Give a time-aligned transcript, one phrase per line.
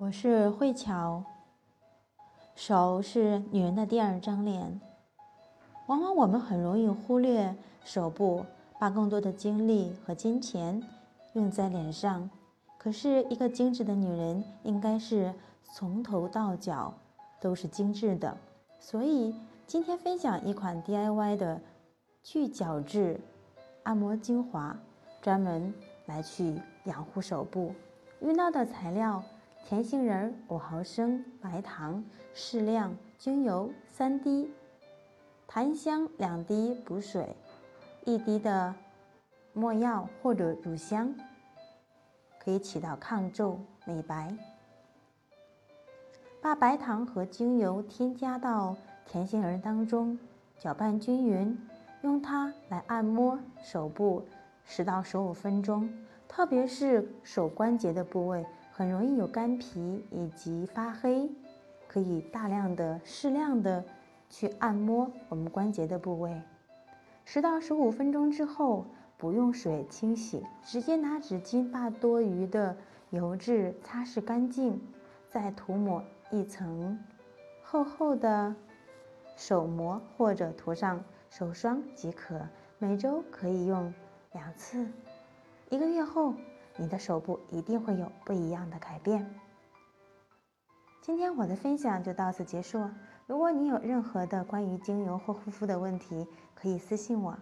[0.00, 1.22] 我是慧乔。
[2.54, 4.80] 手是女人的第二张脸，
[5.88, 7.54] 往往我们很容易忽略
[7.84, 8.46] 手部，
[8.78, 10.82] 把更多的精力和金钱
[11.34, 12.30] 用在脸上。
[12.78, 15.34] 可是，一个精致的女人应该是
[15.74, 16.94] 从头到脚
[17.38, 18.34] 都是精致的。
[18.78, 19.34] 所以，
[19.66, 21.60] 今天分享一款 DIY 的
[22.22, 23.20] 去角质
[23.82, 24.74] 按摩精华，
[25.20, 25.74] 专门
[26.06, 27.74] 来去养护手部。
[28.20, 29.22] 用到的材料。
[29.64, 34.50] 甜杏仁五毫升，白糖适量，精油三滴，
[35.46, 37.36] 檀香两滴补水，
[38.04, 38.74] 一滴的
[39.52, 41.14] 没药或者乳香，
[42.42, 44.34] 可以起到抗皱美白。
[46.40, 48.74] 把白糖和精油添加到
[49.06, 50.18] 甜杏仁当中，
[50.58, 51.56] 搅拌均匀，
[52.02, 54.24] 用它来按摩手部
[54.64, 55.88] 十到十五分钟，
[56.26, 58.44] 特别是手关节的部位。
[58.80, 61.30] 很容易有干皮以及发黑，
[61.86, 63.84] 可以大量的、适量的
[64.30, 66.40] 去按摩我们关节的部位。
[67.26, 68.86] 十到十五分钟之后，
[69.18, 72.74] 不用水清洗，直接拿纸巾把多余的
[73.10, 74.80] 油脂擦拭干净，
[75.28, 76.98] 再涂抹一层
[77.62, 78.54] 厚厚的
[79.36, 82.40] 手膜或者涂上手霜即可。
[82.78, 83.92] 每周可以用
[84.32, 84.86] 两次，
[85.68, 86.32] 一个月后。
[86.80, 89.34] 你的手部一定会有不一样的改变。
[91.02, 92.88] 今天我的分享就到此结束。
[93.26, 97.36] 如果你有任何的关于精油或护肤的问题，可以私信我。